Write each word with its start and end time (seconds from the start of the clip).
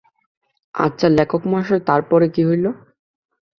আচ্ছা 0.75 1.07
লেখকমহাশয়, 1.09 1.81
তার 1.85 2.01
পরে 2.01 2.27
কী 2.29 2.41
হইল। 2.45 2.65